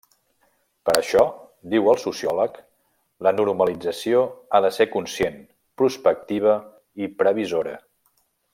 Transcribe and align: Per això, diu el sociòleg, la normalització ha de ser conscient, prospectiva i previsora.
Per 0.89 0.93
això, 0.99 1.25
diu 1.73 1.89
el 1.91 1.99
sociòleg, 2.03 2.57
la 3.27 3.33
normalització 3.41 4.23
ha 4.49 4.63
de 4.67 4.73
ser 4.79 4.89
conscient, 4.95 5.37
prospectiva 5.83 6.57
i 7.05 7.13
previsora. 7.21 7.77